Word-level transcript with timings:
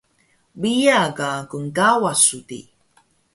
Piya 0.59 0.99
ka 1.17 1.29
knkawas 1.49 2.19
su 2.25 2.37
di? 2.47 2.61